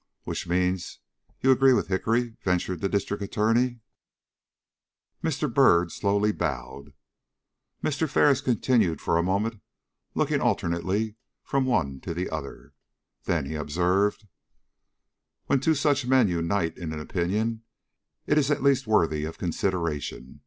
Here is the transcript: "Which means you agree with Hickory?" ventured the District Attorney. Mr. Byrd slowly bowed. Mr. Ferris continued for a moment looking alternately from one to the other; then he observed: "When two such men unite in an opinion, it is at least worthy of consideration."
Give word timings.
"Which 0.23 0.47
means 0.47 0.97
you 1.41 1.51
agree 1.51 1.73
with 1.73 1.89
Hickory?" 1.89 2.35
ventured 2.41 2.81
the 2.81 2.89
District 2.89 3.21
Attorney. 3.21 3.81
Mr. 5.23 5.47
Byrd 5.53 5.91
slowly 5.91 6.31
bowed. 6.31 6.93
Mr. 7.83 8.09
Ferris 8.09 8.41
continued 8.41 8.99
for 8.99 9.15
a 9.19 9.21
moment 9.21 9.61
looking 10.15 10.41
alternately 10.41 11.17
from 11.43 11.67
one 11.67 11.99
to 11.99 12.15
the 12.15 12.31
other; 12.31 12.73
then 13.25 13.45
he 13.45 13.53
observed: 13.53 14.27
"When 15.45 15.59
two 15.59 15.75
such 15.75 16.07
men 16.07 16.27
unite 16.27 16.79
in 16.79 16.93
an 16.93 16.99
opinion, 16.99 17.61
it 18.25 18.39
is 18.39 18.49
at 18.49 18.63
least 18.63 18.87
worthy 18.87 19.23
of 19.25 19.37
consideration." 19.37 20.39